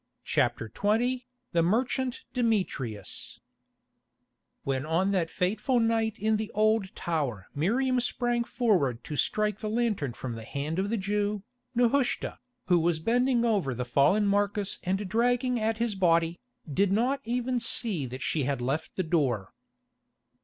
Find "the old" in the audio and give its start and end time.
6.37-6.95